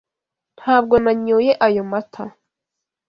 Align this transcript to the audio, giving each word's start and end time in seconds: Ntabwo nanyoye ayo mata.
Ntabwo 0.57 0.95
nanyoye 1.03 1.51
ayo 1.65 1.83
mata. 1.91 2.23